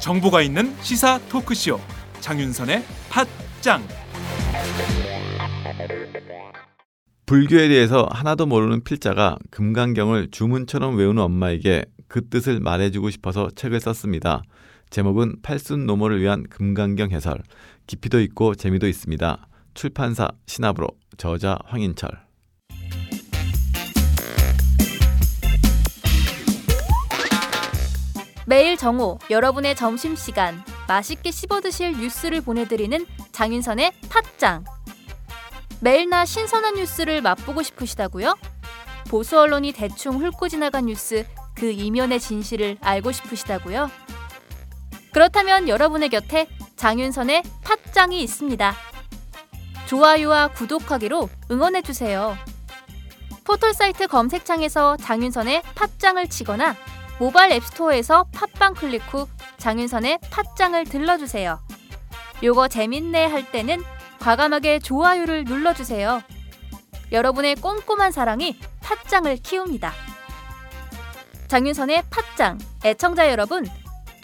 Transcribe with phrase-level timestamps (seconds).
[0.00, 1.78] 정보가 있는 시사 토크쇼
[2.20, 3.82] 장윤선의 팟짱
[7.26, 14.42] 불교에 대해서 하나도 모르는 필자가 금강경을 주문처럼 외우는 엄마에게 그 뜻을 말해주고 싶어서 책을 썼습니다.
[14.90, 17.42] 제목은 팔순 노모를 위한 금강경 해설.
[17.86, 19.48] 깊이도 있고 재미도 있습니다.
[19.74, 22.10] 출판사 신압으로 저자 황인철.
[28.46, 34.64] 매일 정오 여러분의 점심 시간 맛있게 씹어 드실 뉴스를 보내드리는 장윤선의 팟짱
[35.80, 38.34] 매일나 신선한 뉴스를 맛보고 싶으시다고요?
[39.10, 43.90] 보수 언론이 대충 훑고 지나간 뉴스 그 이면의 진실을 알고 싶으시다고요?
[45.12, 48.74] 그렇다면 여러분의 곁에 장윤선의 팟짱이 있습니다.
[49.86, 52.36] 좋아요와 구독하기로 응원해주세요.
[53.44, 56.76] 포털사이트 검색창에서 장윤선의 팟짱을 치거나
[57.18, 61.58] 모바일 앱스토어에서 팟빵 클릭 후 장윤선의 팟짱을 들러주세요.
[62.42, 63.82] 요거 재밌네 할 때는
[64.20, 66.22] 과감하게 좋아요를 눌러주세요.
[67.10, 69.92] 여러분의 꼼꼼한 사랑이 팟짱을 키웁니다.
[71.48, 73.66] 장윤선의 팟짱 애청자 여러분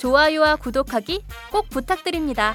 [0.04, 2.54] 좋아요와 구독하기 꼭 부탁드립니다.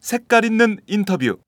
[0.00, 1.38] 색깔 있는 인터뷰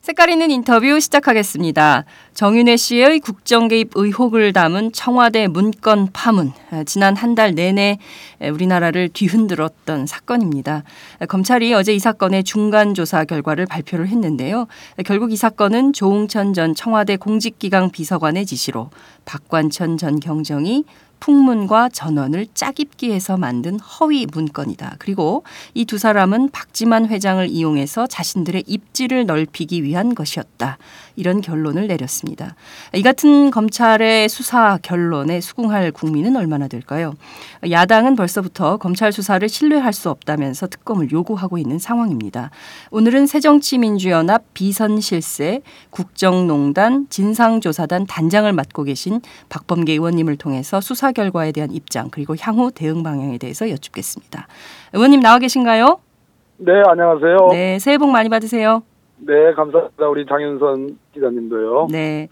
[0.00, 2.04] 색깔 있는 인터뷰 시작하겠습니다.
[2.32, 6.52] 정윤혜 씨의 국정 개입 의혹을 담은 청와대 문건 파문.
[6.86, 7.98] 지난 한 달 내내
[8.40, 10.82] 우리나라를 뒤흔들었던 사건입니다.
[11.28, 14.66] 검찰이 어제 이 사건의 중간 조사 결과를 발표를 했는데요.
[15.04, 18.90] 결국 이 사건은 조홍천 전 청와대 공직기강 비서관의 지시로
[19.24, 20.84] 박관천 전 경정이
[21.20, 24.96] 풍문과 전원을 짜깁기 해서 만든 허위 문건이다.
[24.98, 25.42] 그리고
[25.74, 30.76] 이 두 사람은 박지만 회장을 이용해서 자신들의 입지를 넓히기 위한 것이었다.
[31.16, 32.54] 이런 결론을 내렸습니다.
[32.94, 37.14] 이 같은 검찰의 수사 결론에 수긍할 국민은 얼마나 될까요?
[37.68, 42.50] 야당은 벌써부터 검찰 수사를 신뢰할 수 없다면서 특검을 요구하고 있는 상황입니다.
[42.90, 52.10] 오늘은 새정치민주연합 비선실세 국정농단 진상조사단 단장을 맡고 계신 박범계 의원님을 통해서 수사 결과에 대한 입장
[52.10, 54.46] 그리고 향후 대응 방향에 대해서 여쭙겠습니다.
[54.92, 56.00] 의원님 나와 계신가요?
[56.58, 57.36] 네, 안녕하세요.
[57.52, 58.82] 네, 새해 복 많이 받으세요.
[59.18, 60.08] 네, 감사합니다.
[60.08, 61.88] 우리 장윤선 기자님도요.
[61.90, 62.28] 네.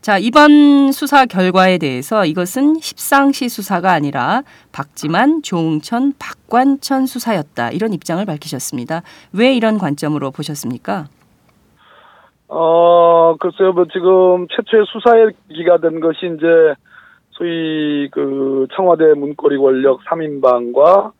[0.00, 4.42] 자, 이번 수사 결과에 대해서 이것은 십상시 수사가 아니라
[4.72, 7.70] 박지만, 조홍천, 박관천 수사였다.
[7.72, 9.02] 이런 입장을 밝히셨습니다.
[9.34, 11.04] 왜 이런 관점으로 보셨습니까?
[12.48, 16.46] 어, 글쎄요, 뭐 지금 최초의 수사의 기가 된 것이 이제
[17.40, 21.12] 소위 그 청와대 문고리 권력 3인방과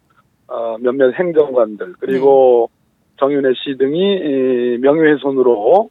[0.48, 3.16] 어, 몇몇 행정관들 그리고 네.
[3.20, 5.88] 정윤혜 씨 등이 명예훼손으로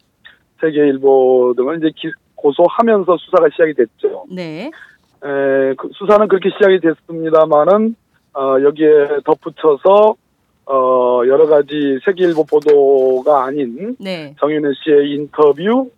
[0.62, 4.25] 세계일보 등을 이제 기, 고소하면서 수사가 시작이 됐죠.
[4.31, 4.67] 네.
[5.23, 7.96] 에, 그 수사는 그렇게 시작이 됐습니다만은
[8.35, 10.16] 어, 여기에 덧붙여서
[10.67, 14.35] 어, 여러 가지 세계일보 보도가 아닌 네.
[14.40, 15.90] 정윤혜 씨의 인터뷰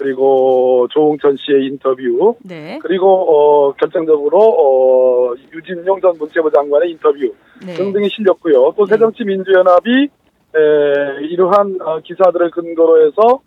[0.00, 2.78] 그리고 조홍천 씨의 인터뷰 네.
[2.80, 7.18] 그리고 어, 결정적으로 어, 유진용 전 문체부 장관의 인터뷰
[7.64, 7.74] 네.
[7.74, 8.72] 등등이 실렸고요.
[8.76, 8.94] 또 네.
[8.94, 10.08] 새정치 민주연합이
[10.56, 13.40] 에, 이러한 어, 기사들을 근거로 해서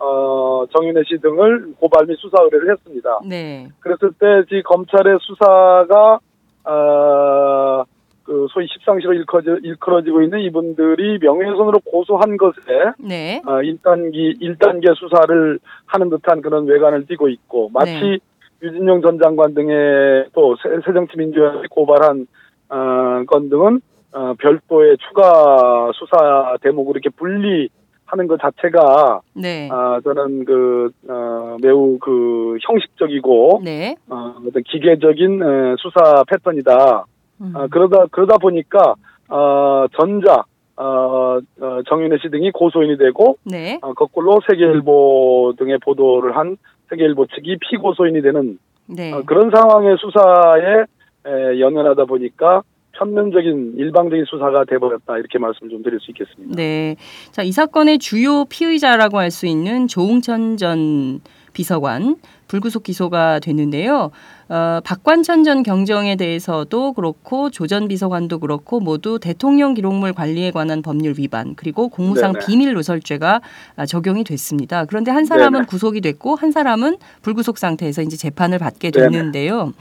[0.00, 3.20] 어, 정윤혜 씨 등을 고발 및 수사 의뢰를 했습니다.
[3.28, 3.68] 네.
[3.78, 6.18] 그랬을 때 검찰의 수사가
[6.64, 7.84] 어,
[8.30, 13.42] 그 소위 십상시로 일컬어지, 일컬어 지고 있는 이분들이 명예훼손으로 고소한 것에 네.
[13.44, 18.18] 어, 1단기 1단계 수사를 하는 듯한 그런 외관을 띠고 있고 마치 네.
[18.62, 20.54] 유진용 전 장관 등의 또
[20.84, 22.28] 새정치민주연합이 고발한
[22.68, 23.80] 어, 건 등은
[24.12, 29.68] 어, 별도의 추가 수사 대목으로 이렇게 분리하는 것 자체가 네.
[29.72, 33.96] 아 저는 그 어, 매우 그 형식적이고 네.
[34.08, 37.06] 어, 어떤 기계적인 에, 수사 패턴이다.
[37.40, 37.52] 음.
[37.54, 38.94] 아, 그러다 그러다 보니까
[39.28, 40.44] 어, 전자
[40.76, 43.78] 어, 어, 정윤혜 씨 등이 고소인이 되고 네.
[43.82, 46.56] 어, 거꾸로 세계일보 등의 보도를 한
[46.88, 49.12] 세계일보 측이 피고소인이 되는 네.
[49.12, 50.84] 어, 그런 상황의 수사에
[51.26, 56.54] 에, 연연하다 보니까 편면적인 일방적인 수사가 돼버렸다 이렇게 말씀 좀 드릴 수 있겠습니다.
[56.56, 56.96] 네.
[57.30, 61.20] 자, 이 사건의 주요 피의자라고 할 수 있는 조홍천 전
[61.52, 62.16] 비서관
[62.48, 64.10] 불구속 기소가 됐는데요.
[64.50, 71.14] 어, 박관천 전 경정에 대해서도 그렇고 조전 비서관도 그렇고 모두 대통령 기록물 관리에 관한 법률
[71.16, 72.46] 위반 그리고 공무상 네네.
[72.46, 73.40] 비밀 누설죄가
[73.76, 74.86] 아, 적용이 됐습니다.
[74.86, 75.66] 그런데 한 사람은 네네.
[75.66, 78.90] 구속이 됐고 한 사람은 불구속 상태에서 이제 재판을 받게.
[78.90, 79.72] 됐는데요.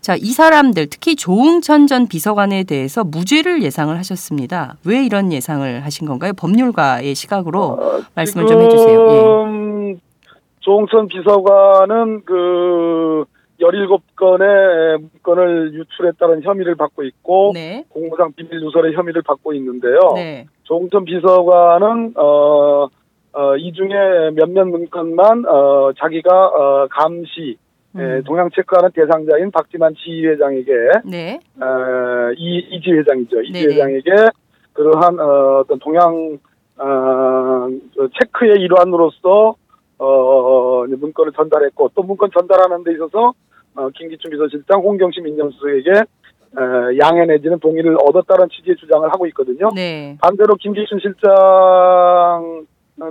[0.00, 4.76] 자, 이 사람들 특히 조응천 전 비서관에 대해서 무죄를 예상을 하셨습니다.
[4.84, 6.32] 왜 이런 예상을 하신 건가요?
[6.34, 9.08] 법률가의 시각으로 어, 말씀을 좀 해주세요.
[9.08, 9.96] 예.
[10.60, 13.24] 조홍천 비서관은 그
[13.62, 17.84] 17건의 문건을 유출했다는 혐의를 받고 있고 네.
[17.88, 19.98] 공무상 비밀 누설의 혐의를 받고 있는데요.
[20.14, 20.46] 네.
[20.64, 22.88] 조홍천 비서관은 어,
[23.34, 27.56] 어, 이 중에 몇몇 문건만 어, 자기가 어, 감시
[27.94, 28.22] 에, 음.
[28.24, 30.72] 동향 체크하는 대상자인 박지만 지휘회장에게
[31.04, 31.38] 네.
[31.60, 33.42] 어, 이 이지 회장이죠.
[33.42, 33.74] 이지 네네.
[33.74, 34.10] 회장에게
[34.72, 36.38] 그러한 어, 어떤 동향
[36.78, 39.56] 어, 저 체크의 일환으로서
[39.98, 43.34] 어, 이제 문건을 전달했고 또 문건 전달하는 데 있어서
[43.74, 45.90] 어, 김기춘 비서실장, 홍경심 민정수석에게
[46.54, 46.62] 어,
[47.00, 49.70] 양해 내지는 동의를 얻었다는 취지의 주장을 하고 있거든요.
[49.74, 50.18] 네.
[50.20, 52.66] 반대로 김기춘 실장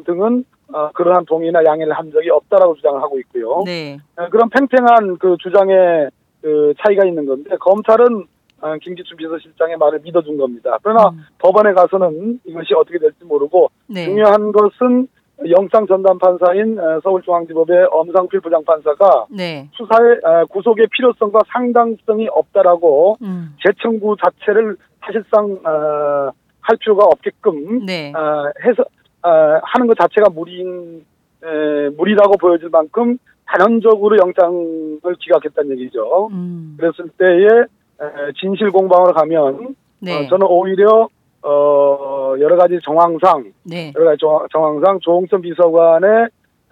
[0.05, 3.63] 등은 어, 그러한 동의나 양해를 한 적이 없다라고 주장을 하고 있고요.
[3.65, 3.97] 네.
[4.15, 6.09] 어, 그런 팽팽한 그 주장의
[6.41, 8.25] 그 차이가 있는 건데 검찰은
[8.61, 10.77] 어, 김기춘 비서실장의 말을 믿어준 겁니다.
[10.83, 11.25] 그러나 음.
[11.39, 14.05] 법원에 가서는 이것이 어떻게 될지 모르고 네.
[14.05, 15.07] 중요한 것은
[15.49, 19.69] 영장 전담 판사인 어, 서울중앙지법의 엄상필 부장판사가 네.
[19.73, 23.55] 수사의 어, 구속의 필요성과 상당성이 없다라고 음.
[23.65, 28.13] 재청구 자체를 사실상 어, 할 필요가 없게끔 네.
[28.15, 28.83] 어, 해서
[29.23, 31.05] 어, 하는 것 자체가 무리인
[31.43, 36.29] 에, 무리라고 보여질 만큼 단언적으로 영장을 기각했다는 얘기죠.
[36.31, 36.77] 음.
[36.79, 40.25] 그랬을 때에 에, 진실 공방으로 가면 네.
[40.25, 41.07] 어, 저는 오히려
[41.43, 43.91] 어, 여러 가지 정황상 네.
[43.95, 46.09] 여러 가지 정- 정황상 조홍천 비서관의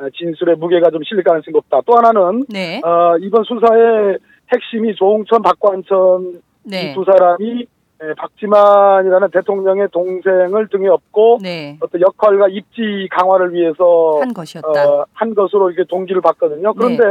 [0.02, 1.82] 에, 진술의 무게가 좀 실릴 가능성이 높다.
[1.86, 2.82] 또 하나는 네.
[2.86, 4.18] 어, 이번 수사의
[4.54, 6.92] 핵심이 조홍천, 박관천 네.
[6.92, 7.68] 이두 사람이
[8.02, 11.78] 에, 박지만이라는 대통령의 동생을 등에 업고 네.
[11.82, 14.70] 어떤 역할과 입지 강화를 위해서 한 것이었다.
[14.70, 16.74] 어, 한 것으로 이렇게 동기를 받거든요.
[16.76, 17.04] 그런데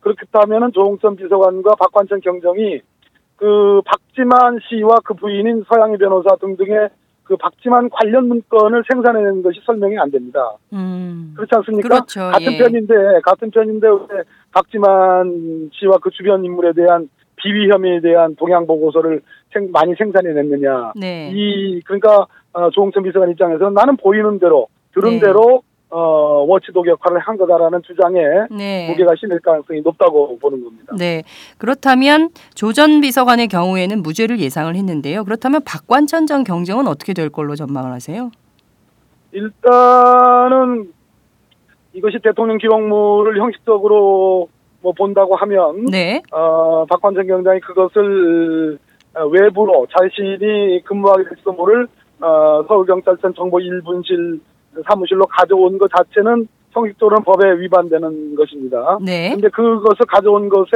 [0.00, 2.80] 그렇다면은 조홍천 비서관과 박관천 경정이
[3.38, 6.88] 그 박지만 씨와 그 부인인 서양희 변호사 등등의
[7.24, 10.52] 그 박지만 관련 문건을 생산해낸 것이 설명이 안 됩니다.
[10.72, 11.32] 음.
[11.36, 11.88] 그렇지 않습니까?
[11.88, 12.20] 그렇죠.
[12.32, 12.58] 같은 예.
[12.58, 19.20] 편인데 같은 편인데 왜 박지만 씨와 그 주변 인물에 대한 비위 혐의에 대한 동향 보고서를
[19.54, 20.92] 생- 많이 생산해냈느냐?
[20.96, 21.30] 네.
[21.32, 25.20] 이 그러니까 어, 조홍천 비서관 입장에서는 나는 보이는 대로 들은 네.
[25.20, 28.20] 대로 어, 워치독 역할을 한 거다라는 주장에
[28.50, 28.88] 네.
[28.90, 30.94] 무게가 실릴 가능성이 높다고 보는 겁니다.
[30.98, 31.22] 네.
[31.56, 35.24] 그렇다면 조전 비서관의 경우에는 무죄를 예상을 했는데요.
[35.24, 38.30] 그렇다면 박관천 전 경정은 어떻게 될 걸로 전망을 하세요?
[39.32, 40.92] 일단은
[41.94, 44.48] 이것이 대통령 기록물을 형식적으로
[44.82, 46.22] 뭐 본다고 하면 네.
[46.30, 48.78] 어, 박관천 경장이 그것을
[49.14, 51.88] 어, 외부로 자신이 근무하게 될지도 모를
[52.20, 54.40] 어, 서울경찰청 정보 1분실
[54.86, 58.98] 사무실로 가져온 것 자체는 형식적으로는 법에 위반되는 것입니다.
[59.02, 59.30] 네.
[59.30, 60.70] 근데 그것을 가져온 것에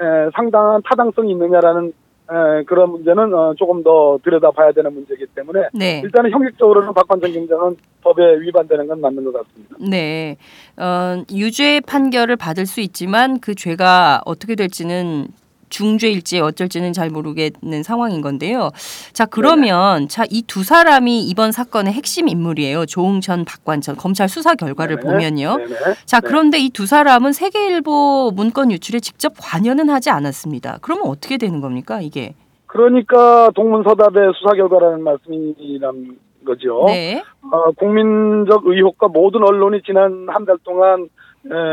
[0.00, 1.92] 에, 상당한 타당성이 있느냐라는
[2.28, 6.00] 에, 그런 문제는 어, 조금 더 들여다봐야 되는 문제이기 때문에 네.
[6.04, 9.76] 일단은 형식적으로는 박관천 경장은 법에 위반되는 건 맞는 것 같습니다.
[9.78, 10.36] 네.
[10.76, 15.28] 어, 유죄 판결을 받을 수 있지만 그 죄가 어떻게 될지는
[15.76, 18.70] 중죄일지 어쩔지는 잘 모르겠는 상황인 건데요.
[19.12, 22.86] 자, 그러면 자, 이 두 사람이 이번 사건의 핵심 인물이에요.
[22.86, 23.96] 조응천, 박관천.
[23.96, 25.06] 검찰 수사 결과를 네네.
[25.12, 25.56] 보면요.
[25.58, 25.74] 네네.
[26.06, 26.26] 자, 네.
[26.28, 30.78] 그런데 이 두 사람은 세계일보 문건 유출에 직접 관여는 하지 않았습니다.
[30.80, 32.34] 그러면 어떻게 되는 겁니까, 이게?
[32.66, 36.16] 그러니까 동문서답의 수사 결과라는 말씀이란
[36.46, 36.84] 거죠.
[36.86, 37.22] 네.
[37.50, 41.06] 어, 국민적 의혹과 모든 언론이 지난 한 달 동안 에,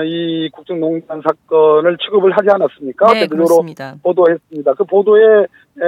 [0.06, 3.14] 이 국정농단 사건을 취급을 하지 않았습니까?
[3.14, 3.96] 네, 그렇습니다.
[4.04, 4.74] 보도했습니다.
[4.74, 5.86] 그 보도에 에,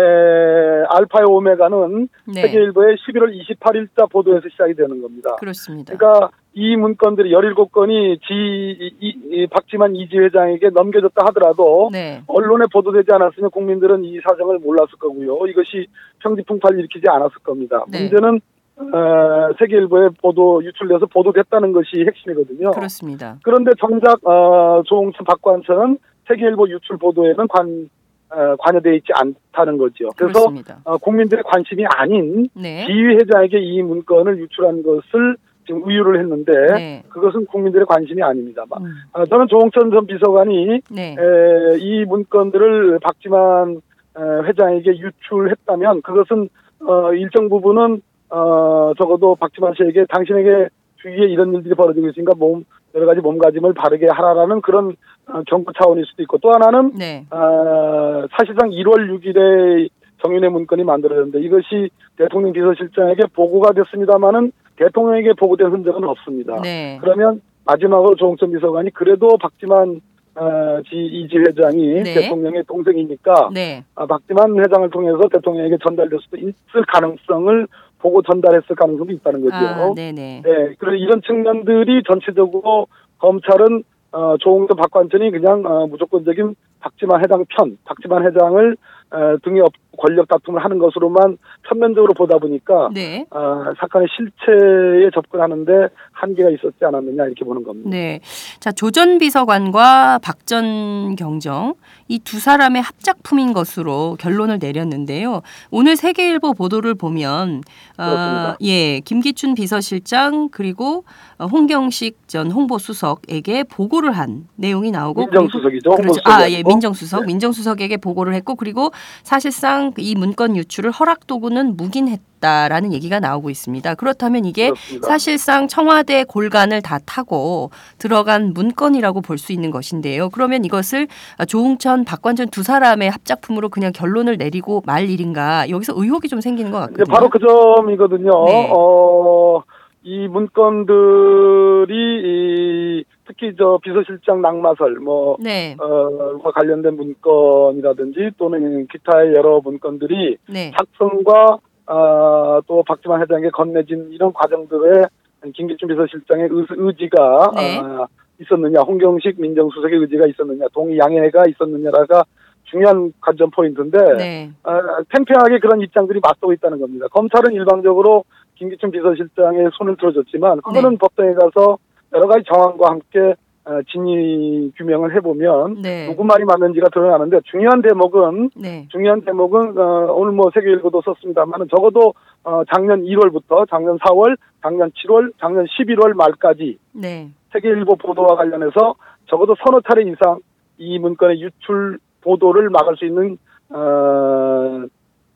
[0.90, 2.42] 알파의 오메가는 네.
[2.42, 5.36] 세계일보의 11월 28일자 보도에서 시작이 되는 겁니다.
[5.36, 5.96] 그렇습니다.
[5.96, 12.24] 그러니까 이 문건들이 17건이 지, 이, 이, 이 박지만 이지 회장에게 넘겨졌다 하더라도 네.
[12.28, 15.46] 언론에 보도되지 않았으면 국민들은 이 사정을 몰랐을 거고요.
[15.48, 15.88] 이것이
[16.20, 17.84] 평지풍파를 일으키지 않았을 겁니다.
[17.90, 18.02] 네.
[18.02, 18.40] 문제는
[18.78, 22.72] 어, 세계 일보에 보도 유출돼서 보도됐다는 것이 핵심이거든요.
[22.72, 23.38] 그렇습니다.
[23.44, 27.90] 그런데 정작 어, 조홍천 박관천은 세계 일보 유출 보도에는 관
[28.32, 30.10] 어, 관여돼 있지 않다는 거죠.
[30.18, 30.52] 그래서.
[30.84, 32.86] 어, 국민들의 관심이 아닌 네.
[32.86, 37.04] 지휘 회장에게 이 문건을 유출한 것을 지금 의유를 했는데 네.
[37.10, 38.64] 그것은 국민들의 관심이 아닙니다.
[38.70, 38.92] 마- 음.
[39.14, 41.16] 어, 저는 조홍천 전 비서관이 네.
[41.18, 43.78] 에, 이 문건들을 박지만
[44.18, 46.50] 에, 회장에게 유출했다면 그것은
[46.86, 52.66] 어, 일정 부분은 어, 적어도 박지만 씨에게 당신에게 주위에 이런 일들이 벌어지고 있으니까 몸
[52.96, 54.96] 여러 가지 몸가짐을 바르게 하라라는 그런
[55.28, 57.26] 어, 경고 차원일 수도 있고 또 하나는 네.
[57.30, 59.90] 어, 사실상 1월 6일에
[60.24, 66.62] 정윤회 문건이 만들어졌는데 이것이 대통령 비서실장에게 보고가 됐습니다마는 대통령에게 보고된 흔적은 없습니다.
[66.62, 66.98] 네.
[67.02, 70.02] 그러면 마지막으로 조홍천 비서관이 그래도 박지만
[70.36, 72.14] 어, 지 이지 회장이 네.
[72.14, 73.84] 대통령의 동생이니까 네.
[73.96, 77.68] 아, 박지만 회장을 통해서 대통령에게 전달될 수도 있을 가능성을
[78.00, 79.56] 보고 전달했을 가능성도 있다는 거죠.
[79.56, 80.42] 아, 네네.
[80.44, 82.88] 네, 그래서 이런 측면들이 전체적으로
[83.20, 89.05] 검찰은 어, 조홍천 박관천이 그냥 어, 무조건적인 박지만 회장 편, 박지만 회장을 어,
[89.44, 91.38] 등에 업고 권력 다툼을 하는 것으로만
[91.70, 93.26] 편면적으로 보다 보니까 네.
[93.32, 97.90] 어, 사건의 실체에 접근하는데 한계가 있었지 않았느냐 이렇게 보는 겁니다.
[97.90, 98.20] 네.
[98.60, 101.76] 자, 조 전 비서관과 박 전 경정
[102.10, 105.42] 이 두 사람의 합작품인 것으로 결론을 내렸는데요.
[105.72, 107.62] 오늘 세계일보 보도를 보면
[107.98, 108.54] 어.
[108.62, 111.06] 예, 김기춘 비서실장 그리고
[111.38, 115.90] 어, 홍경식 전 홍보수석에게 보고를 한 내용이 나오고 민정수석이죠.
[115.92, 116.22] 그렇죠.
[116.26, 116.64] 아, 예.
[116.64, 117.22] 민정수석.
[117.22, 117.28] 네.
[117.28, 118.92] 민정수석에게 보고를 했고 그리고
[119.24, 123.96] 사실상 이 문건 유출을 허락 도구는 묵인했다라는 얘기가 나오고 있습니다.
[123.96, 125.08] 그렇다면 이게 그렇습니다.
[125.08, 130.30] 사실상 청와대 골간을 다 타고 들어간 문건이라고 볼 수 있는 것인데요.
[130.30, 131.08] 그러면 이것을
[131.48, 135.70] 조홍천, 박관전 두 사람의 합작품으로 그냥 결론을 내리고 말 일인가?
[135.70, 137.06] 여기서 의혹이 좀 생기는 것 같거든요.
[137.10, 138.46] 바로 그 점이거든요.
[138.46, 138.70] 네.
[138.74, 139.62] 어,
[140.04, 149.34] 이 문건들이 이, 특히 저 비서실장 낙마설 뭐 네, 어, 과 관련된 문건이라든지 또는 기타의
[149.36, 155.06] 여러 문건들이 네, 작성과 어, 또 박지만 회장에게 건네진 이런 과정들에
[155.54, 157.80] 김기춘 비서실장의 의, 의지 가 네.
[157.80, 158.08] 어,
[158.40, 162.24] 있었느냐, 홍경식 민정수석의 의지가 있었느냐, 동의 양해가 있었느냐가
[162.66, 164.72] 중요한 관전 포인트인데 네, 어,
[165.10, 167.08] 팽팽하게 그런 입장들이 맞서고 있다는 겁니다.
[167.12, 168.24] 검찰은 일방적으로
[168.56, 170.98] 김기춘 비서실장의 손을 들어줬지만 그거는 네.
[170.98, 171.78] 법정에 가서
[172.16, 178.52] 여러 가지 정황과 함께 어, 진위 규명을 해보면 네, 누구 말이 맞는지가 드러나는데 중요한 대목은
[178.56, 184.38] 네, 중요한 대목은 어, 오늘 뭐 세계 일보도 썼습니다만 적어도 어, 작년 1월부터 작년 4월,
[184.62, 188.96] 작년 7월, 작년 11월 말까지 네, 세계 일보 보도와 관련해서
[189.28, 190.40] 적어도 서너 차례 이상
[190.78, 193.38] 이 문건의 유출 보도를 막을 수 있는
[193.70, 194.86] 어,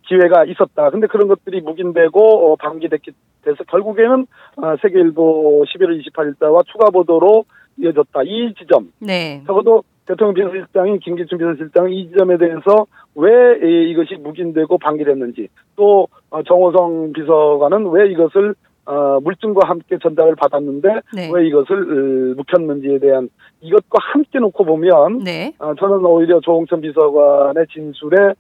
[0.10, 0.90] 기회가 있었다.
[0.90, 2.20] 근데 그런 것들이 묵인되고
[2.52, 3.12] 어, 방기됐기
[3.44, 4.26] 돼서 결국에는
[4.58, 7.46] 어, 세계일보 11월 28일자와 추가 보도로
[7.78, 8.24] 이어졌다.
[8.24, 13.30] 이 지점 네, 적어도 대통령 비서실장인 김기춘 비서실장은 이 지점에 대해서 왜
[13.64, 18.56] 이- 이것이 묵인되고 방기됐는지 또 어, 정호성 비서관은 왜 이것을
[18.88, 21.30] 어, 물증과 함께 전달을 받았는데 네.
[21.32, 23.30] 왜 이것을 어, 묵혔는지에 대한
[23.62, 25.54] 이것과 함께 놓고 보면 네.
[25.60, 28.34] 어, 저는 오히려 조홍천 비서관의 진술에 어,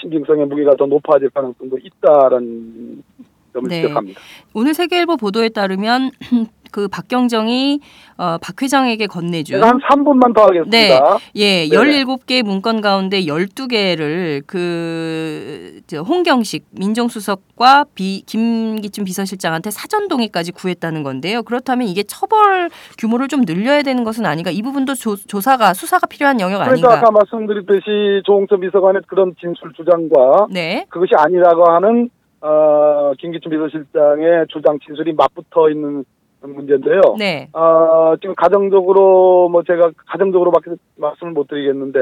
[0.00, 3.02] 신빙성의 무게가 더 높아질 가능성도 있다라는
[3.52, 3.82] 점을 네.
[3.82, 4.20] 지적합니다.
[4.54, 6.10] 오늘 세계일보 보도에 따르면
[6.72, 7.80] 그 박경정이
[8.18, 10.70] 어, 박 회장에게 건네준 한 3분만 더 하겠습니다.
[10.70, 11.00] 네.
[11.36, 12.04] 예, 네네.
[12.04, 21.42] 17개 문건 가운데 12개를 그 저, 홍경식 민정수석과 비, 김기춘 비서실장한테 사전 동의까지 구했다는 건데요.
[21.42, 24.50] 그렇다면 이게 처벌 규모를 좀 늘려야 되는 것은 아닌가?
[24.50, 27.08] 이 부분도 조, 조사가 수사가 필요한 영역 그러니까 아닌가?
[27.08, 30.84] 아까 말씀드렸듯이 조홍천 비서관의 그런 진술 주장과 네.
[30.90, 32.10] 그것이 아니라고 하는
[32.42, 36.04] 어, 김기춘 비서실장의 주장 진술이 맞붙어 있는
[36.42, 37.00] 문제인데요.
[37.18, 37.48] 네.
[37.52, 41.98] 어, 지금 가정적으로 뭐 제가 가정적으로밖에 말씀을 못 드리겠는데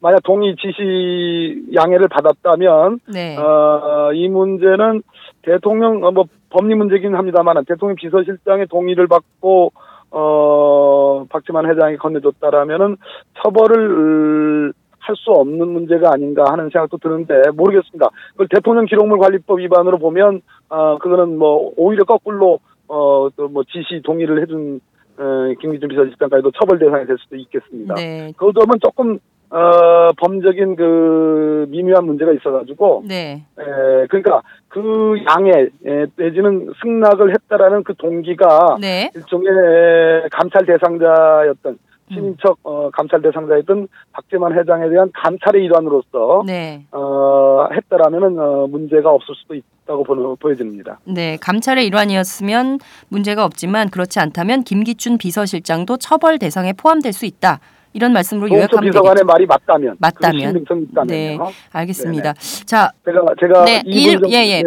[0.00, 3.36] 만약 동의 지시 양해를 받았다면 네.
[3.36, 5.02] 어, 이 문제는
[5.42, 9.72] 대통령 어, 뭐 법리 문제긴 합니다만 대통령 비서실장의 동의를 받고
[10.10, 12.96] 어, 박지만 회장이 건네줬다라면은
[13.42, 14.72] 처벌을
[15.06, 18.08] 할 수 없는 문제가 아닌가 하는 생각도 드는데 모르겠습니다.
[18.32, 22.60] 그걸 대통령 기록물 관리법 위반으로 보면 어 그거는 뭐 오히려 거꾸로
[22.94, 24.80] 어 또 뭐 지시 동의를 해준
[25.16, 27.94] 어, 김기준 비서실장까지도 처벌 대상이 될 수도 있겠습니다.
[27.94, 28.32] 네.
[28.36, 29.18] 그 점은 조금
[29.50, 33.44] 어 범적인 그 미묘한 문제가 있어가지고 네.
[33.58, 39.10] 에, 그러니까 그 양해 에, 내지는 승낙을 했다라는 그 동기가 네.
[39.14, 41.78] 일종의 감찰 대상자였던
[42.14, 46.84] 친인척 어, 감찰 대상자였던 박재만 회장에 대한 감찰의 일환으로서 네.
[46.92, 51.00] 어, 했다라면은 어, 문제가 없을 수도 있다고 보는, 보여집니다.
[51.04, 52.78] 네, 감찰의 일환이었으면
[53.08, 57.60] 문제가 없지만 그렇지 않다면 김기춘 비서실장도 처벌 대상에 포함될 수 있다.
[57.94, 59.24] 이런 말씀으로 요약하면 비서관의 되겠죠.
[59.24, 60.64] 말이 맞다면, 맞다면.
[60.66, 61.14] 그.
[61.14, 61.38] 네,
[61.70, 62.34] 알겠습니다.
[62.66, 64.62] 자, 제가 제가 네, 좀- 예, 예.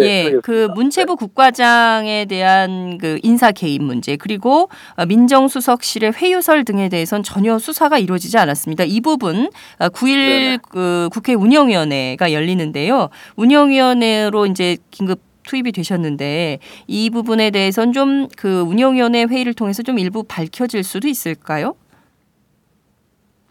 [0.00, 0.32] 예.
[0.42, 7.58] 그 문체부 국과장에 대한 그 인사 개입 문제 그리고 어, 민정수석실의 회유설 등에 대해선 전혀
[7.58, 8.84] 수사가 이루어지지 않았습니다.
[8.84, 9.50] 이 부분
[9.80, 10.58] 9일 네네.
[10.70, 13.08] 그 국회 운영위원회가 열리는데요.
[13.34, 20.84] 운영위원회로 이제 긴급 투입이 되셨는데 이 부분에 대해서는 좀그 운영위원회 회의를 통해서 좀 일부 밝혀질
[20.84, 21.74] 수도 있을까요?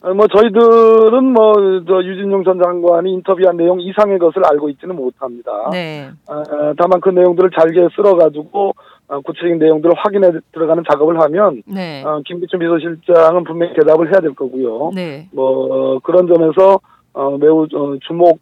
[0.02, 1.54] 어, 뭐 저희들은 뭐
[1.88, 5.70] 저 유진용 전 장관이 인터뷰한 내용 이상의 것을 알고 있지는 못합니다.
[5.72, 6.10] 네.
[6.28, 8.74] 어, 다만 그 내용들을 잘게 쓸어가지고
[9.08, 12.04] 어, 구체적인 내용들을 확인해 들어가는 작업을 하면 네.
[12.04, 14.92] 어, 김기춘 비서실장은 분명히 대답을 해야 될 거고요.
[14.94, 15.28] 네.
[15.34, 16.80] 뭐 어, 그런 점에서
[17.14, 18.40] 어, 매우 어, 주목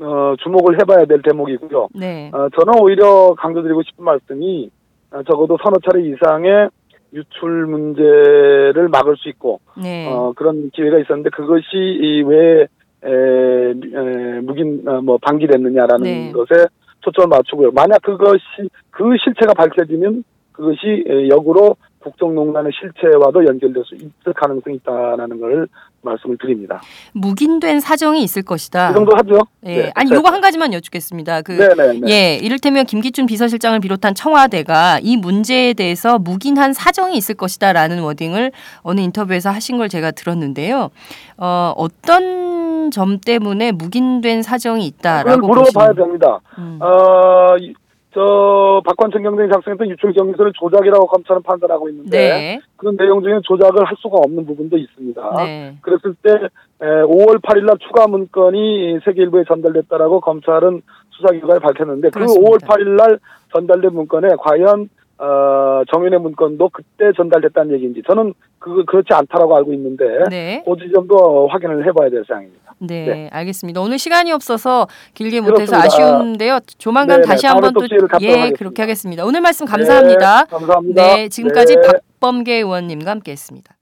[0.00, 1.88] 어, 주목을 해봐야 될 대목이고요.
[1.94, 2.30] 네.
[2.34, 4.70] 어, 저는 오히려 강조드리고 싶은 말씀이
[5.12, 6.70] 어, 적어도 서너 차례 이상의
[7.12, 10.06] 유출 문제를 막을 수 있고 네.
[10.08, 12.68] 어, 그런 기회가 있었는데 그것이 이왜
[13.02, 16.32] 에, 에, 묵인 어, 뭐 방기됐느냐라는 네.
[16.32, 16.66] 것에
[17.00, 17.70] 초점을 맞추고요.
[17.72, 18.42] 만약 그것이
[18.90, 25.68] 그 실체가 밝혀지면 그것이 에, 역으로 국정농단의 실체와도 연결될 수 있을 가능성이 있다라는 걸
[26.02, 26.80] 말씀을 드립니다.
[27.12, 28.90] 묵인된 사정이 있을 것이다.
[28.90, 29.38] 이 정도 하죠?
[29.66, 29.92] 예.
[29.94, 31.42] 아니 요거 한 가지만 여쭙겠습니다.
[31.42, 32.08] 그 네네네.
[32.10, 39.00] 예, 이를테면 김기춘 비서실장을 비롯한 청와대가 이 문제에 대해서 묵인한 사정이 있을 것이다라는 워딩을 어느
[39.00, 40.88] 인터뷰에서 하신 걸 제가 들었는데요.
[41.36, 46.40] 어, 어떤 점 때문에 묵인된 사정이 있다라고 물어봐야 됩니다.
[46.58, 46.78] 음.
[46.80, 47.74] 어, 이-
[48.12, 52.60] 저 박관천 경쟁이 작성했던 유출 경위서를 조작이라고 검찰은 판단하고 있는데 네.
[52.76, 55.34] 그런 내용 중에 조작을 할 수가 없는 부분도 있습니다.
[55.36, 55.76] 네.
[55.80, 62.14] 그랬을 때 에, 5월 8일 날 추가 문건이 세계일보에 전달됐다라고 검찰은 수사 결과에 밝혔는데 그
[62.14, 62.50] 그렇습니다.
[62.50, 63.18] 5월 8일 날
[63.52, 64.88] 전달된 문건에 과연
[65.22, 70.64] 어, 정윤의 문건도 그때 전달됐다는 얘기인지 저는 그 그렇지 않다라고 알고 있는데 네.
[70.64, 72.74] 그 지점도 확인을 해봐야 될 사항입니다.
[72.78, 73.30] 네, 네.
[73.30, 73.82] 알겠습니다.
[73.82, 75.76] 오늘 시간이 없어서 길게 못해서.
[75.76, 76.60] 아쉬운데요.
[76.78, 77.86] 조만간 네네, 다시 다음에 한번 또
[78.22, 78.58] 예, 하겠습니다.
[78.58, 79.26] 그렇게 하겠습니다.
[79.26, 80.44] 오늘 말씀 감사합니다.
[80.44, 81.02] 네, 감사합니다.
[81.02, 81.82] 네, 지금까지 네.
[81.82, 83.76] 박범계 의원님과 함께했습니다.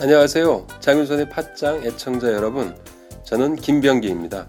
[0.00, 0.66] 안녕하세요.
[0.80, 2.74] 장윤선의 팟짱 애청자 여러분.
[3.24, 4.46] 저는 김병기입니다.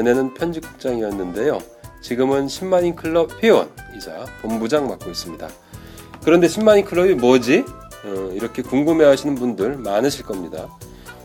[0.00, 1.58] 전에는 편집국장이었는데요.
[2.00, 5.48] 지금은 10만인 클럽 회원이자 본부장 맡고 있습니다.
[6.24, 7.64] 그런데 10만인 클럽이 뭐지?
[8.04, 10.68] 어, 이렇게 궁금해 하시는 분들 많으실 겁니다.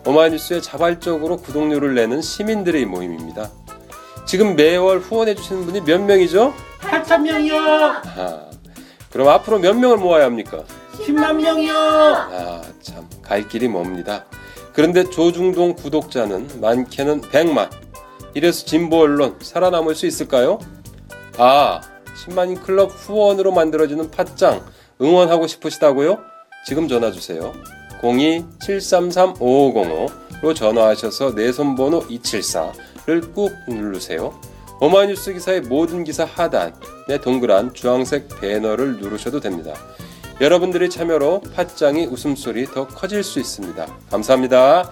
[0.06, 3.50] 오마이뉴스에 자발적으로 구독료를 내는 시민들의 모임입니다.
[4.26, 6.54] 지금 매월 후원해 주시는 분이 몇 명이죠?
[6.82, 7.58] 8천 명이요.
[7.58, 8.46] 아,
[9.12, 10.64] 그럼 앞으로 몇 명을 모아야 합니까?
[10.98, 11.74] 10만 명이요.
[11.74, 14.26] 아, 참, 갈 길이 멉니다.
[14.74, 17.85] 그런데 조중동 구독자는 많게는 100만.
[18.36, 20.60] 이래서 진보 언론 살아남을 수 있을까요?
[21.38, 21.82] 아,
[22.26, 24.64] 10만인 클럽 후원으로 만들어지는 팟짱
[25.02, 26.20] 응원하고 싶으시다고요?
[26.68, 27.52] 지금 전화 주세요.
[28.02, 34.40] 02-733-5505로 전화하셔서 내 손번호 274를 꾹 누르세요.
[34.82, 39.74] 오마이뉴스 기사의 모든 기사 하단에 동그란 주황색 배너를 누르셔도 됩니다.
[40.42, 43.88] 여러분들의 참여로 팟짱이 웃음소리 더 커질 수 있습니다.
[44.12, 44.92] 감사합니다.